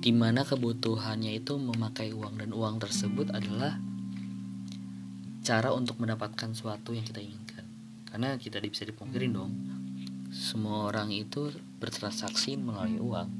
di 0.00 0.12
mana 0.14 0.46
kebutuhannya 0.46 1.34
itu 1.34 1.58
memakai 1.58 2.14
uang 2.14 2.38
dan 2.38 2.50
uang 2.54 2.78
tersebut 2.78 3.32
adalah 3.34 3.78
cara 5.42 5.70
untuk 5.74 5.98
mendapatkan 5.98 6.54
sesuatu 6.54 6.94
yang 6.94 7.06
kita 7.06 7.22
inginkan 7.22 7.64
karena 8.10 8.38
kita 8.38 8.62
bisa 8.62 8.86
dipungkiri 8.86 9.30
dong 9.30 9.76
semua 10.36 10.90
orang 10.90 11.14
itu 11.14 11.48
bertransaksi 11.78 12.58
melalui 12.58 13.00
uang. 13.00 13.30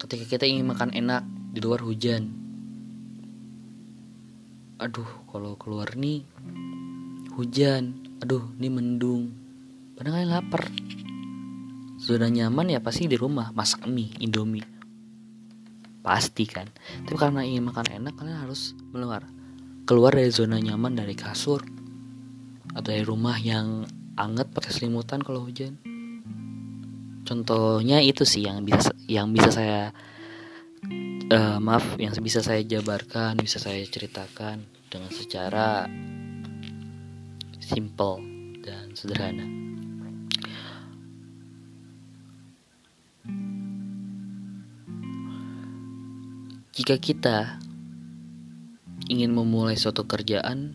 Ketika 0.00 0.24
kita 0.26 0.44
ingin 0.48 0.66
makan 0.70 0.90
enak 0.94 1.22
di 1.54 1.60
luar 1.62 1.82
hujan, 1.82 2.34
aduh 4.80 5.08
kalau 5.30 5.54
keluar 5.54 5.92
nih 5.94 6.24
hujan, 7.36 8.09
aduh 8.20 8.52
ini 8.60 8.68
mendung, 8.68 9.32
padahal 9.96 10.20
kalian 10.20 10.30
lapar. 10.30 10.62
Sudah 12.00 12.32
nyaman 12.32 12.72
ya 12.72 12.80
pasti 12.80 13.04
di 13.04 13.16
rumah. 13.16 13.52
Masak 13.52 13.84
mie, 13.84 14.12
indomie, 14.24 14.64
pasti 16.00 16.48
kan. 16.48 16.68
Tapi 17.04 17.16
karena 17.16 17.44
ingin 17.44 17.68
makan 17.68 17.86
enak 17.92 18.16
kalian 18.16 18.40
harus 18.44 18.72
keluar 18.92 19.24
keluar 19.84 20.14
dari 20.14 20.30
zona 20.32 20.56
nyaman 20.56 20.96
dari 20.96 21.12
kasur. 21.12 21.60
Atau 22.70 22.94
dari 22.94 23.02
rumah 23.02 23.36
yang 23.36 23.84
anget 24.14 24.48
pakai 24.54 24.70
selimutan 24.70 25.20
kalau 25.20 25.42
hujan. 25.42 25.80
Contohnya 27.26 28.00
itu 28.00 28.22
sih 28.24 28.46
yang 28.46 28.62
bisa 28.62 28.94
yang 29.10 29.34
bisa 29.34 29.50
saya 29.50 29.90
uh, 31.30 31.58
maaf 31.62 31.96
yang 31.96 32.12
bisa 32.18 32.42
saya 32.42 32.60
jabarkan 32.66 33.38
bisa 33.38 33.62
saya 33.62 33.80
ceritakan 33.86 34.66
dengan 34.90 35.10
secara 35.14 35.86
simple 37.70 38.18
dan 38.66 38.90
sederhana. 38.98 39.46
Jika 46.74 46.98
kita 46.98 47.62
ingin 49.06 49.30
memulai 49.30 49.78
suatu 49.78 50.02
kerjaan 50.02 50.74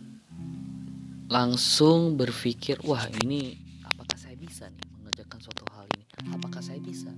langsung 1.28 2.16
berpikir 2.16 2.80
wah 2.88 3.04
ini 3.26 3.60
apakah 3.84 4.16
saya 4.16 4.40
bisa 4.40 4.72
nih 4.72 4.88
mengerjakan 4.96 5.40
suatu 5.44 5.68
hal 5.76 5.84
ini? 6.00 6.04
Apakah 6.32 6.64
saya 6.64 6.80
bisa? 6.80 7.12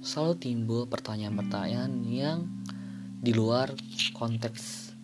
Selalu 0.00 0.34
timbul 0.40 0.88
pertanyaan-pertanyaan 0.88 1.92
yang 2.08 2.48
di 3.20 3.36
luar 3.36 3.76
konteks 4.16 4.96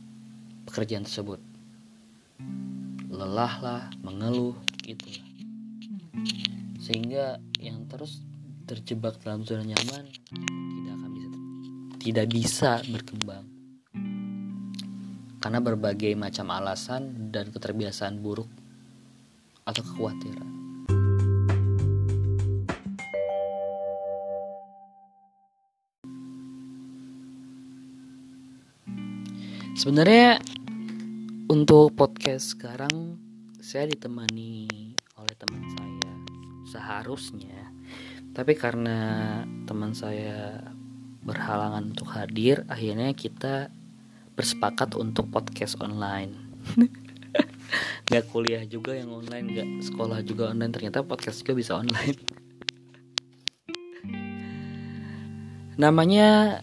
pekerjaan 0.65 1.05
tersebut 1.05 1.52
lelah 3.23 3.55
lah 3.63 3.83
mengeluh 4.03 4.59
gitu 4.83 5.07
lah 5.07 5.27
sehingga 6.83 7.39
yang 7.63 7.87
terus 7.87 8.19
terjebak 8.67 9.23
dalam 9.23 9.47
zona 9.47 9.63
nyaman 9.63 10.11
tidak 10.35 10.95
akan 10.99 11.11
bisa 11.15 11.39
tidak 12.03 12.27
bisa 12.27 12.73
berkembang 12.91 13.47
karena 15.43 15.59
berbagai 15.59 16.15
macam 16.19 16.51
alasan 16.51 17.31
dan 17.35 17.51
keterbiasaan 17.51 18.23
buruk 18.23 18.47
atau 19.67 19.83
kekhawatiran. 19.83 20.51
Sebenarnya 29.73 30.39
untuk 31.53 31.93
podcast 31.93 32.57
sekarang 32.57 33.21
saya 33.61 33.85
ditemani 33.85 34.73
oleh 35.21 35.37
teman 35.37 35.61
saya. 35.77 36.13
Seharusnya. 36.65 37.77
Tapi 38.33 38.57
karena 38.57 38.97
teman 39.69 39.93
saya 39.93 40.65
berhalangan 41.21 41.93
untuk 41.93 42.09
hadir 42.09 42.65
akhirnya 42.73 43.13
kita 43.13 43.69
bersepakat 44.33 44.97
untuk 44.97 45.29
podcast 45.29 45.77
online. 45.85 46.33
Nggak 48.09 48.25
kuliah 48.33 48.65
juga 48.65 48.97
yang 48.97 49.13
online 49.13 49.53
nggak 49.53 49.69
sekolah 49.93 50.25
juga 50.25 50.57
online. 50.57 50.73
Ternyata 50.73 51.05
podcast 51.05 51.45
juga 51.45 51.53
bisa 51.53 51.73
online. 51.77 52.21
Namanya 55.77 56.61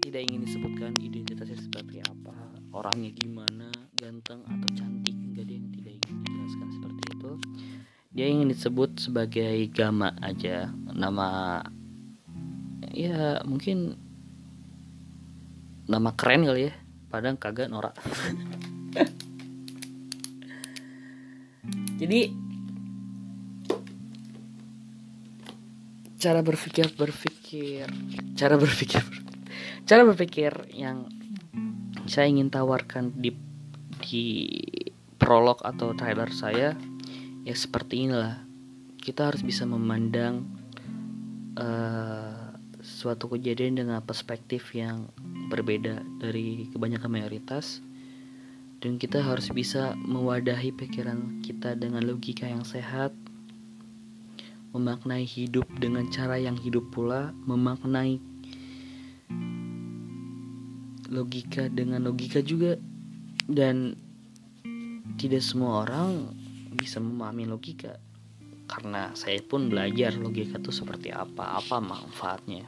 tidak 0.00 0.24
ingin 0.24 0.40
disebutkan 0.44 0.92
identitasnya 1.00 1.60
seperti 1.60 2.00
apa 2.00 2.36
orangnya 2.76 3.08
gimana 3.16 3.45
ganteng 4.26 4.58
atau 4.58 4.70
cantik 4.74 5.14
nggak 5.14 5.46
ada 5.46 5.54
yang 5.54 5.70
tidak 5.70 5.94
ingin 6.02 6.18
dijelaskan 6.26 6.68
seperti 6.74 7.02
itu. 7.14 7.30
Dia 8.10 8.26
ingin 8.26 8.50
disebut 8.50 8.90
sebagai 8.98 9.54
Gama 9.70 10.10
aja. 10.18 10.66
Nama 10.90 11.62
ya 12.90 13.46
mungkin 13.46 13.94
nama 15.86 16.10
keren 16.18 16.42
kali 16.42 16.66
ya. 16.66 16.74
Padahal 17.06 17.38
kagak 17.38 17.70
norak. 17.70 17.94
Jadi 22.02 22.34
cara 26.18 26.42
berpikir 26.42 26.90
berpikir 26.98 27.86
cara 28.34 28.58
berpikir 28.58 29.06
cara 29.86 30.02
berpikir 30.02 30.50
yang 30.74 31.06
saya 32.10 32.26
ingin 32.26 32.50
tawarkan 32.50 33.14
di 33.14 33.45
di 34.06 34.54
prolog 35.18 35.58
atau 35.66 35.90
trailer 35.98 36.30
saya 36.30 36.78
ya 37.42 37.54
seperti 37.54 38.06
inilah. 38.06 38.46
Kita 39.02 39.30
harus 39.30 39.42
bisa 39.42 39.66
memandang 39.66 40.46
uh, 41.58 42.54
suatu 42.82 43.30
kejadian 43.34 43.82
dengan 43.82 43.98
perspektif 44.02 44.74
yang 44.74 45.10
berbeda 45.50 46.02
dari 46.22 46.70
kebanyakan 46.70 47.10
mayoritas. 47.10 47.82
Dan 48.78 49.02
kita 49.02 49.24
harus 49.24 49.50
bisa 49.50 49.98
mewadahi 49.98 50.70
pikiran 50.70 51.42
kita 51.42 51.74
dengan 51.74 52.06
logika 52.06 52.46
yang 52.46 52.62
sehat 52.62 53.10
memaknai 54.76 55.24
hidup 55.24 55.64
dengan 55.80 56.04
cara 56.12 56.36
yang 56.36 56.60
hidup 56.60 56.84
pula 56.92 57.32
memaknai 57.48 58.20
logika 61.08 61.72
dengan 61.72 62.04
logika 62.04 62.44
juga 62.44 62.76
dan 63.46 63.94
tidak 65.16 65.42
semua 65.42 65.86
orang 65.86 66.34
bisa 66.76 67.00
memahami 67.00 67.48
logika 67.48 67.96
karena 68.66 69.14
saya 69.14 69.38
pun 69.40 69.70
belajar 69.70 70.12
logika 70.18 70.58
itu 70.58 70.74
seperti 70.74 71.14
apa 71.14 71.56
apa 71.56 71.78
manfaatnya 71.78 72.66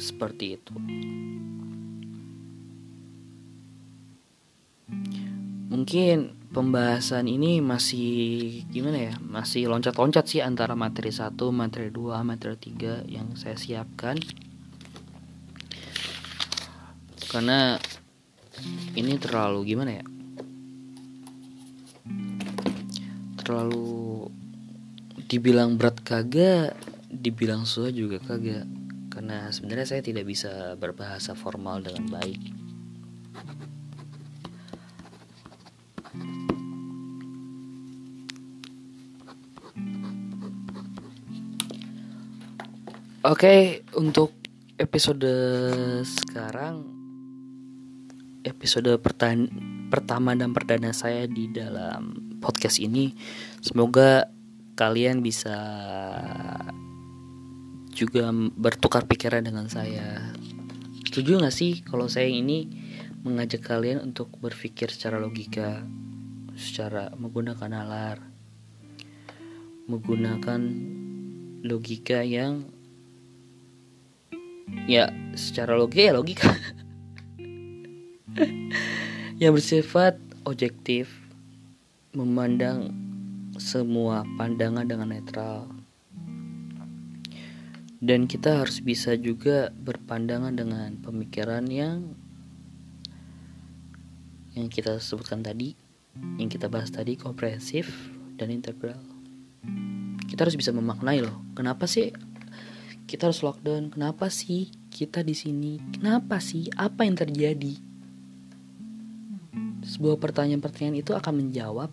seperti 0.00 0.56
itu. 0.56 0.74
Mungkin 5.70 6.34
pembahasan 6.50 7.30
ini 7.30 7.62
masih 7.62 8.08
gimana 8.72 9.12
ya? 9.12 9.14
Masih 9.22 9.70
loncat-loncat 9.70 10.26
sih 10.26 10.42
antara 10.42 10.74
materi 10.74 11.14
1, 11.14 11.36
materi 11.54 11.94
2, 11.94 12.26
materi 12.26 12.58
3 12.58 13.06
yang 13.06 13.38
saya 13.38 13.54
siapkan. 13.54 14.18
Karena 17.30 17.78
ini 18.98 19.14
terlalu 19.22 19.62
gimana 19.62 20.02
ya? 20.02 20.04
Terlalu 23.38 24.26
dibilang 25.30 25.78
berat 25.78 26.02
kagak, 26.02 26.74
dibilang 27.06 27.62
susah 27.62 27.94
juga 27.94 28.18
kagak 28.18 28.66
karena 29.14 29.46
sebenarnya 29.54 29.86
saya 29.86 30.02
tidak 30.02 30.26
bisa 30.26 30.74
berbahasa 30.74 31.38
formal 31.38 31.78
dengan 31.78 32.10
baik. 32.10 32.40
Oke, 43.22 43.84
untuk 43.94 44.34
episode 44.80 45.28
sekarang 46.02 46.99
episode 48.60 48.92
pertama 49.88 50.36
dan 50.36 50.52
perdana 50.52 50.92
saya 50.92 51.24
di 51.24 51.48
dalam 51.48 52.36
podcast 52.44 52.76
ini 52.76 53.16
semoga 53.64 54.28
kalian 54.76 55.24
bisa 55.24 55.56
juga 57.96 58.28
bertukar 58.52 59.08
pikiran 59.08 59.48
dengan 59.48 59.64
saya. 59.72 60.28
Setuju 61.08 61.40
gak 61.40 61.56
sih 61.56 61.80
kalau 61.80 62.04
saya 62.12 62.28
ini 62.28 62.68
mengajak 63.24 63.64
kalian 63.64 64.12
untuk 64.12 64.28
berpikir 64.36 64.92
secara 64.92 65.16
logika, 65.16 65.80
secara 66.52 67.08
menggunakan 67.16 67.64
nalar, 67.72 68.20
menggunakan 69.88 70.60
logika 71.64 72.20
yang 72.28 72.68
ya 74.84 75.08
secara 75.32 75.80
logika 75.80 76.12
ya 76.12 76.12
logika 76.12 76.52
yang 79.42 79.56
bersifat 79.56 80.20
objektif 80.46 81.10
memandang 82.14 82.94
semua 83.58 84.22
pandangan 84.38 84.86
dengan 84.86 85.10
netral. 85.10 85.66
Dan 88.00 88.24
kita 88.24 88.64
harus 88.64 88.80
bisa 88.80 89.12
juga 89.12 89.68
berpandangan 89.76 90.56
dengan 90.56 90.96
pemikiran 91.04 91.68
yang 91.68 92.16
yang 94.56 94.72
kita 94.72 94.96
sebutkan 94.98 95.44
tadi 95.44 95.76
yang 96.40 96.48
kita 96.48 96.66
bahas 96.66 96.90
tadi 96.90 97.14
komprehensif 97.14 97.92
dan 98.40 98.48
integral. 98.48 98.98
Kita 100.26 100.48
harus 100.48 100.56
bisa 100.56 100.72
memaknai 100.72 101.20
loh 101.20 101.44
kenapa 101.52 101.84
sih 101.84 102.08
kita 103.04 103.26
harus 103.26 103.42
lockdown? 103.42 103.90
Kenapa 103.90 104.30
sih 104.30 104.70
kita 104.88 105.26
di 105.26 105.34
sini? 105.34 105.82
Kenapa 105.90 106.38
sih? 106.38 106.70
Apa 106.78 107.02
yang 107.02 107.18
terjadi 107.18 107.89
sebuah 109.84 110.20
pertanyaan-pertanyaan 110.20 111.00
itu 111.00 111.12
akan 111.16 111.34
menjawab 111.44 111.90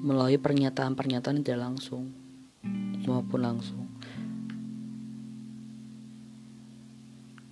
melalui 0.00 0.38
pernyataan-pernyataan 0.40 1.42
tidak 1.42 1.60
langsung 1.60 2.14
maupun 3.04 3.40
langsung 3.42 3.84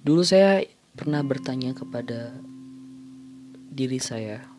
dulu 0.07 0.23
saya 0.23 0.65
pernah 0.95 1.21
bertanya 1.21 1.75
kepada 1.75 2.35
diri 3.75 4.01
saya 4.01 4.59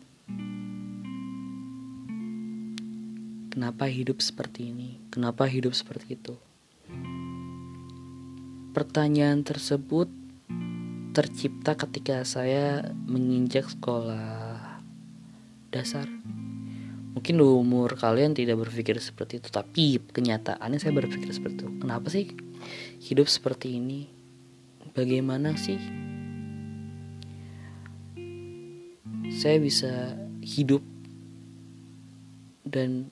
Kenapa 3.50 3.90
hidup 3.90 4.22
seperti 4.22 4.70
ini? 4.70 5.02
Kenapa 5.10 5.44
hidup 5.44 5.74
seperti 5.74 6.14
itu? 6.14 6.38
Pertanyaan 8.70 9.42
tersebut 9.42 10.06
tercipta 11.10 11.74
ketika 11.74 12.22
saya 12.22 12.94
menginjak 13.06 13.66
sekolah 13.66 14.78
dasar. 15.74 16.06
Mungkin 17.10 17.42
umur 17.42 17.98
kalian 17.98 18.38
tidak 18.38 18.62
berpikir 18.62 18.94
seperti 19.02 19.42
itu, 19.42 19.50
tapi 19.50 19.98
kenyataannya 19.98 20.78
saya 20.78 20.94
berpikir 20.94 21.26
seperti 21.34 21.66
itu. 21.66 21.68
Kenapa 21.82 22.06
sih 22.08 22.30
hidup 23.02 23.26
seperti 23.26 23.82
ini? 23.82 24.06
Bagaimana 24.94 25.54
sih 25.58 25.78
saya 29.30 29.62
bisa 29.62 30.18
hidup 30.42 30.82
dan 32.66 33.10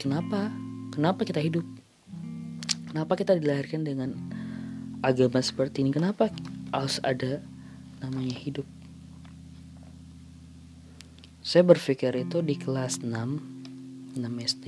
kenapa 0.00 0.48
kenapa 0.90 1.22
kita 1.28 1.38
hidup 1.38 1.64
kenapa 2.90 3.12
kita 3.14 3.36
dilahirkan 3.36 3.84
dengan 3.84 4.16
agama 5.04 5.38
seperti 5.42 5.86
ini 5.86 5.90
kenapa 5.94 6.30
harus 6.74 6.98
ada 7.02 7.40
namanya 8.02 8.34
hidup? 8.34 8.66
Saya 11.42 11.64
berpikir 11.64 12.12
itu 12.18 12.44
di 12.44 12.60
kelas 12.60 13.00
6 13.00 14.18
6 14.18 14.20
SD 14.22 14.66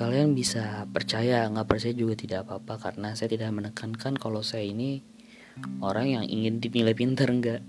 kalian 0.00 0.32
bisa 0.32 0.88
percaya 0.88 1.44
nggak 1.52 1.68
percaya 1.68 1.92
juga 1.92 2.16
tidak 2.16 2.48
apa-apa 2.48 2.88
karena 2.88 3.12
saya 3.12 3.36
tidak 3.36 3.52
menekankan 3.52 4.16
kalau 4.16 4.40
saya 4.40 4.64
ini 4.64 5.04
orang 5.84 6.16
yang 6.16 6.24
ingin 6.24 6.56
dinilai 6.56 6.96
pintar 6.96 7.28
enggak 7.28 7.60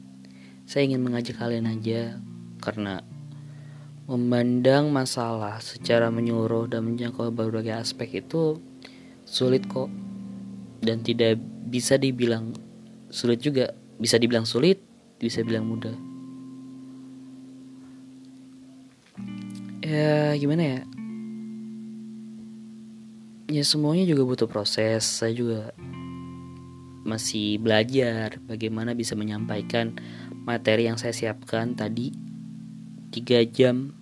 saya 0.63 0.87
ingin 0.87 1.03
mengajak 1.03 1.35
kalian 1.35 1.67
aja 1.67 2.23
karena 2.63 3.03
memandang 4.07 4.91
masalah 4.91 5.59
secara 5.59 6.07
menyeluruh 6.07 6.71
dan 6.71 6.87
menjangkau 6.87 7.35
berbagai 7.35 7.75
aspek 7.75 8.23
itu 8.23 8.63
sulit 9.27 9.67
kok 9.67 9.91
dan 10.81 11.05
tidak 11.05 11.37
bisa 11.69 11.95
dibilang 11.95 12.51
sulit 13.13 13.39
juga. 13.39 13.71
Bisa 14.01 14.17
dibilang 14.17 14.49
sulit 14.49 14.81
bisa 15.21 15.45
bilang 15.45 15.69
mudah. 15.69 15.93
Ya 19.85 20.33
gimana 20.33 20.63
ya? 20.65 20.79
Ya 23.51 23.63
semuanya 23.67 24.09
juga 24.09 24.25
butuh 24.25 24.49
proses. 24.49 25.05
Saya 25.05 25.37
juga 25.37 25.69
masih 27.05 27.61
belajar 27.61 28.41
bagaimana 28.49 28.97
bisa 28.97 29.13
menyampaikan 29.13 29.97
materi 30.45 30.89
yang 30.89 30.97
saya 30.97 31.13
siapkan 31.13 31.77
tadi 31.77 32.13
tiga 33.09 33.41
jam 33.45 33.93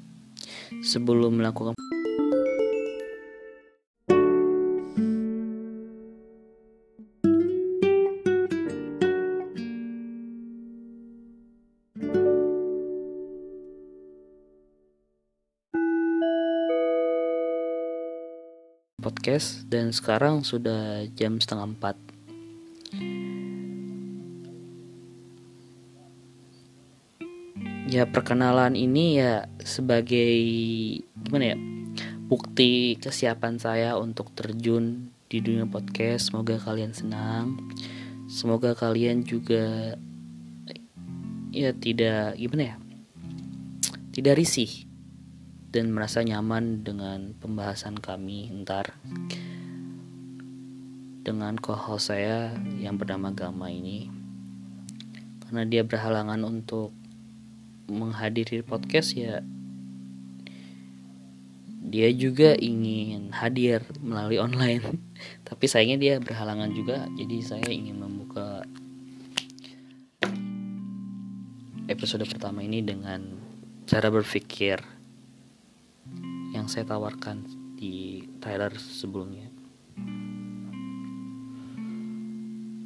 sebelum 0.84 1.40
melakukan 1.40 1.76
podcast 19.30 19.70
dan 19.70 19.94
sekarang 19.94 20.42
sudah 20.42 21.06
jam 21.14 21.38
setengah 21.38 21.70
empat. 21.78 21.96
Ya 27.86 28.10
perkenalan 28.10 28.74
ini 28.74 29.22
ya 29.22 29.46
sebagai 29.62 30.34
gimana 31.14 31.54
ya 31.54 31.58
bukti 32.26 32.98
kesiapan 32.98 33.62
saya 33.62 34.02
untuk 34.02 34.34
terjun 34.34 35.14
di 35.30 35.46
dunia 35.46 35.70
podcast. 35.70 36.34
Semoga 36.34 36.58
kalian 36.58 36.98
senang. 36.98 37.54
Semoga 38.26 38.74
kalian 38.74 39.22
juga 39.22 39.94
ya 41.54 41.70
tidak 41.78 42.34
gimana 42.34 42.74
ya 42.74 42.76
tidak 44.10 44.42
risih 44.42 44.89
dan 45.70 45.94
merasa 45.94 46.26
nyaman 46.26 46.82
dengan 46.82 47.38
pembahasan 47.38 47.98
kami. 48.02 48.50
Ntar 48.66 48.98
dengan 51.22 51.54
co-host 51.62 52.10
saya 52.10 52.58
yang 52.82 52.98
bernama 52.98 53.30
Gama 53.30 53.70
ini 53.70 54.10
karena 55.46 55.66
dia 55.66 55.86
berhalangan 55.86 56.42
untuk 56.46 56.90
menghadiri 57.90 58.66
podcast 58.66 59.14
ya 59.14 59.42
dia 61.90 62.10
juga 62.14 62.54
ingin 62.54 63.34
hadir 63.34 63.82
melalui 63.98 64.38
online. 64.38 64.86
Tapi 65.50 65.66
sayangnya 65.66 65.98
dia 65.98 66.16
berhalangan 66.22 66.70
juga 66.70 67.10
jadi 67.18 67.38
saya 67.42 67.70
ingin 67.70 67.98
membuka 67.98 68.62
episode 71.90 72.22
pertama 72.30 72.62
ini 72.62 72.86
dengan 72.86 73.26
cara 73.90 74.14
berpikir 74.14 74.99
yang 76.60 76.68
saya 76.68 76.84
tawarkan 76.84 77.48
di 77.80 78.28
trailer 78.44 78.76
sebelumnya 78.76 79.48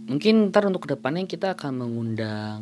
mungkin 0.05 0.53
ntar 0.53 0.69
untuk 0.69 0.85
ke 0.85 0.93
depannya 0.93 1.25
kita 1.25 1.57
akan 1.57 1.73
mengundang 1.81 2.61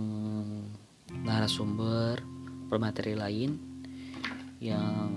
narasumber 1.28 2.24
pemateri 2.72 3.20
lain 3.20 3.60
yang 4.64 5.12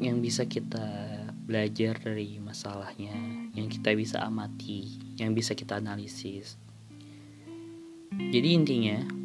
yang 0.00 0.20
bisa 0.24 0.48
kita 0.48 1.20
belajar 1.44 2.00
dari 2.00 2.40
masalahnya, 2.40 3.12
yang 3.52 3.68
kita 3.68 3.92
bisa 3.92 4.24
amati, 4.24 4.96
yang 5.20 5.36
bisa 5.36 5.52
kita 5.52 5.76
analisis. 5.76 6.56
Jadi 8.16 8.48
intinya 8.56 9.19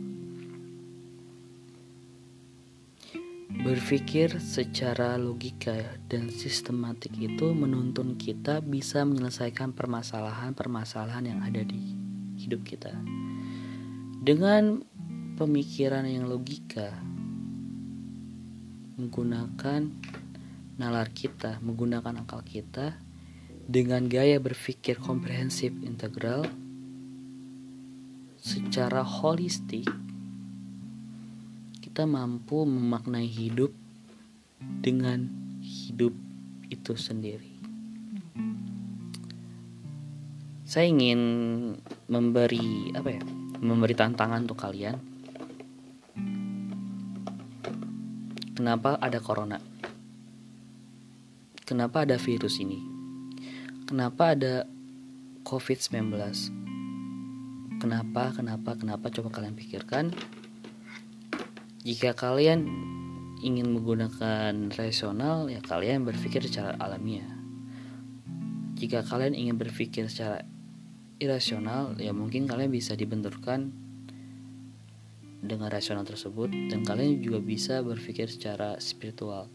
berpikir 3.63 4.36
secara 4.44 5.15
logika 5.15 5.76
dan 6.12 6.28
sistematik 6.28 7.15
itu 7.15 7.56
menuntun 7.56 8.20
kita 8.20 8.60
bisa 8.60 9.08
menyelesaikan 9.08 9.72
permasalahan-permasalahan 9.72 11.32
yang 11.32 11.39
ada 11.39 11.63
di 11.63 11.96
hidup 12.36 12.68
kita. 12.68 12.91
Dengan 14.26 14.84
pemikiran 15.39 16.04
yang 16.04 16.28
logika 16.28 16.91
menggunakan 19.00 19.91
nalar 20.76 21.12
kita, 21.15 21.63
menggunakan 21.63 22.28
akal 22.28 22.44
kita 22.44 23.00
dengan 23.65 24.06
gaya 24.12 24.38
berpikir 24.38 25.00
komprehensif 25.00 25.72
integral 25.82 26.46
secara 28.38 29.02
holistik 29.02 29.89
kita 31.95 32.12
mampu 32.12 32.67
memaknai 32.67 33.23
hidup 33.23 33.71
dengan 34.84 35.31
hidup 35.63 36.12
itu 36.67 36.91
sendiri. 36.91 37.55
Saya 40.67 40.91
ingin 40.91 41.21
memberi 42.12 42.91
apa 42.91 43.15
ya? 43.15 43.23
Memberi 43.63 43.95
tantangan 43.95 44.43
untuk 44.43 44.60
kalian. 44.60 44.99
Kenapa 48.60 48.99
ada 48.99 49.23
corona? 49.23 49.63
Kenapa 51.63 52.03
ada 52.03 52.19
virus 52.19 52.60
ini? 52.60 52.84
Kenapa 53.88 54.36
ada 54.36 54.67
COVID-19? 55.47 56.12
Kenapa, 57.79 58.36
kenapa, 58.36 58.75
kenapa? 58.75 59.08
Coba 59.15 59.31
kalian 59.31 59.55
pikirkan. 59.55 60.12
Jika 61.86 62.17
kalian 62.17 62.65
ingin 63.45 63.69
menggunakan 63.69 64.74
rasional, 64.74 65.45
ya 65.54 65.62
kalian 65.62 66.02
berpikir 66.02 66.41
secara 66.41 66.74
alamiah. 66.82 67.30
Jika 68.74 69.06
kalian 69.06 69.38
ingin 69.38 69.62
berpikir 69.62 70.10
secara 70.10 70.41
irasional, 71.21 71.93
ya 72.02 72.10
mungkin 72.10 72.50
kalian 72.50 72.74
bisa 72.74 72.98
dibenturkan 72.98 73.69
dengan 75.45 75.69
rasional 75.69 76.02
tersebut 76.02 76.50
dan 76.74 76.82
kalian 76.82 77.21
juga 77.21 77.38
bisa 77.38 77.86
berpikir 77.86 78.34
secara 78.34 78.82
spiritual. 78.82 79.45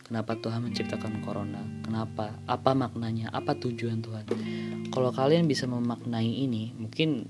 Kenapa 0.00 0.40
Tuhan 0.40 0.64
menciptakan 0.64 1.20
corona? 1.20 1.60
Kenapa? 1.84 2.40
Apa 2.48 2.72
maknanya? 2.72 3.28
Apa 3.36 3.52
tujuan 3.60 4.00
Tuhan? 4.00 4.24
Kalau 4.88 5.12
kalian 5.12 5.44
bisa 5.44 5.68
memaknai 5.68 6.40
ini, 6.48 6.72
mungkin 6.72 7.28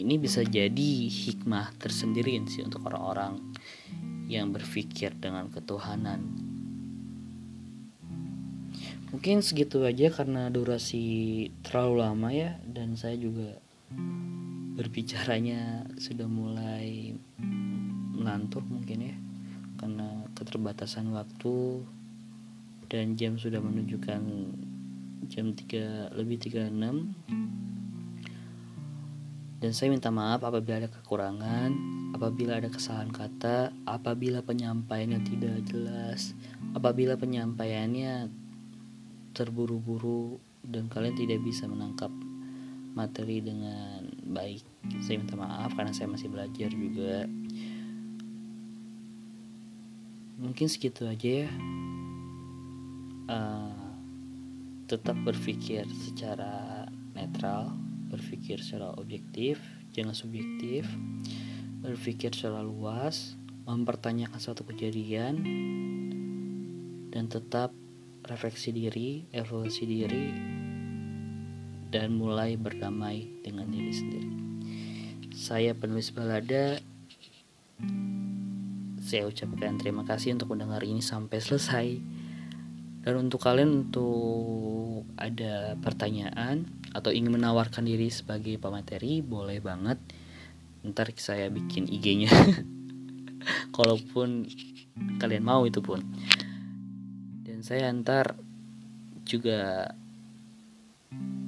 ini 0.00 0.16
bisa 0.16 0.40
jadi 0.40 0.90
hikmah 1.12 1.76
tersendiri 1.76 2.40
sih 2.48 2.64
untuk 2.64 2.88
orang-orang 2.88 3.36
yang 4.32 4.48
berpikir 4.48 5.12
dengan 5.20 5.52
ketuhanan. 5.52 6.24
Mungkin 9.12 9.42
segitu 9.44 9.82
aja 9.84 10.08
karena 10.08 10.48
durasi 10.48 11.50
terlalu 11.66 11.94
lama 12.00 12.28
ya 12.32 12.56
dan 12.64 12.94
saya 12.94 13.18
juga 13.18 13.58
berbicaranya 14.80 15.84
sudah 15.98 16.30
mulai 16.30 17.12
melantur 18.16 18.62
mungkin 18.64 18.98
ya 19.12 19.16
karena 19.82 20.24
keterbatasan 20.38 21.10
waktu 21.12 21.82
dan 22.86 23.18
jam 23.18 23.34
sudah 23.36 23.58
menunjukkan 23.58 24.22
jam 25.26 25.52
3 25.52 26.14
lebih 26.14 26.38
36 26.38 26.70
dan 29.60 29.70
saya 29.76 29.92
minta 29.92 30.08
maaf 30.08 30.40
apabila 30.40 30.80
ada 30.80 30.88
kekurangan 30.88 31.70
apabila 32.16 32.56
ada 32.56 32.72
kesalahan 32.72 33.12
kata 33.12 33.76
apabila 33.84 34.40
penyampaiannya 34.40 35.20
tidak 35.20 35.60
jelas 35.68 36.32
apabila 36.72 37.20
penyampaiannya 37.20 38.32
terburu-buru 39.36 40.40
dan 40.64 40.88
kalian 40.88 41.16
tidak 41.16 41.40
bisa 41.44 41.64
menangkap 41.64 42.10
materi 42.94 43.38
dengan 43.38 44.06
baik. 44.26 44.62
Saya 45.02 45.22
minta 45.22 45.38
maaf 45.38 45.74
karena 45.78 45.94
saya 45.94 46.10
masih 46.10 46.28
belajar 46.30 46.70
juga. 46.74 47.26
Mungkin 50.40 50.66
segitu 50.66 51.06
aja 51.06 51.46
ya. 51.46 51.50
Uh, 53.30 53.94
tetap 54.90 55.14
berpikir 55.22 55.86
secara 55.86 56.82
netral 57.14 57.70
berpikir 58.10 58.58
secara 58.60 58.90
objektif 58.98 59.62
jangan 59.94 60.12
subjektif 60.12 60.84
berpikir 61.80 62.34
secara 62.34 62.60
luas 62.60 63.38
mempertanyakan 63.64 64.42
suatu 64.42 64.66
kejadian 64.66 65.40
dan 67.14 67.30
tetap 67.30 67.70
refleksi 68.26 68.74
diri 68.74 69.24
evaluasi 69.32 69.82
diri 69.86 70.26
dan 71.90 72.14
mulai 72.14 72.54
berdamai 72.54 73.26
dengan 73.42 73.66
diri 73.66 73.90
sendiri. 73.90 74.30
Saya 75.34 75.74
penulis 75.74 76.14
balada. 76.14 76.78
Saya 79.02 79.26
ucapkan 79.26 79.74
terima 79.74 80.06
kasih 80.06 80.38
untuk 80.38 80.54
mendengar 80.54 80.86
ini 80.86 81.02
sampai 81.02 81.38
selesai. 81.42 81.88
Dan 83.02 83.14
untuk 83.26 83.42
kalian 83.42 83.90
untuk 83.90 85.02
ada 85.18 85.74
pertanyaan 85.82 86.68
atau 86.90 87.14
ingin 87.14 87.34
menawarkan 87.34 87.86
diri 87.86 88.10
sebagai 88.10 88.58
pemateri 88.58 89.22
boleh 89.22 89.62
banget. 89.62 89.98
Ntar 90.80 91.12
saya 91.20 91.52
bikin 91.52 91.86
IG-nya 91.86 92.32
kalaupun 93.76 94.48
kalian 95.20 95.44
mau 95.44 95.62
itu 95.68 95.78
pun. 95.84 96.02
Dan 97.44 97.62
saya 97.62 97.92
ntar 97.92 98.34
juga 99.22 99.92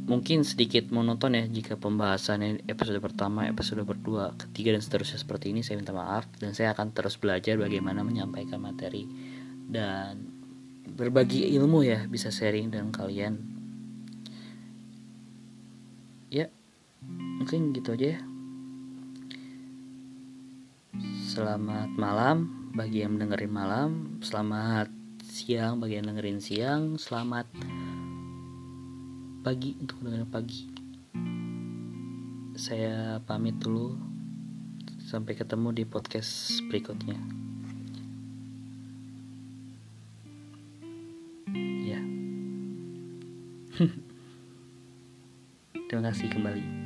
mungkin 0.02 0.42
sedikit 0.42 0.90
monoton 0.92 1.38
ya 1.38 1.44
jika 1.48 1.78
pembahasannya 1.80 2.68
episode 2.68 3.00
pertama, 3.00 3.48
episode 3.48 3.82
berdua, 3.86 4.36
ketiga 4.36 4.76
dan 4.76 4.82
seterusnya 4.84 5.18
seperti 5.18 5.50
ini 5.50 5.64
saya 5.64 5.80
minta 5.80 5.96
maaf. 5.96 6.28
Dan 6.38 6.54
saya 6.54 6.76
akan 6.76 6.92
terus 6.94 7.18
belajar 7.18 7.58
bagaimana 7.58 8.04
menyampaikan 8.06 8.60
materi. 8.60 9.08
Dan 9.72 10.28
berbagi 10.92 11.48
ilmu 11.56 11.82
ya 11.86 12.04
bisa 12.04 12.28
sharing 12.28 12.68
dengan 12.68 12.92
kalian 12.92 13.51
ya 16.32 16.48
mungkin 17.04 17.76
gitu 17.76 17.92
aja 17.92 18.16
ya. 18.16 18.20
Selamat 21.28 21.92
malam 22.00 22.72
bagi 22.72 23.04
yang 23.04 23.20
mendengarin 23.20 23.52
malam. 23.52 23.90
Selamat 24.24 24.88
siang 25.20 25.76
bagi 25.76 26.00
yang 26.00 26.08
dengerin 26.08 26.40
siang. 26.40 26.82
Selamat 26.96 27.44
pagi 29.44 29.76
untuk 29.76 30.00
mendengar 30.00 30.40
pagi. 30.40 30.72
Saya 32.56 33.20
pamit 33.28 33.60
dulu. 33.60 33.92
Sampai 35.04 35.36
ketemu 35.36 35.68
di 35.76 35.84
podcast 35.84 36.64
berikutnya. 36.72 37.20
Ya 41.84 42.00
terima 45.92 46.08
kasih 46.08 46.32
kembali 46.32 46.81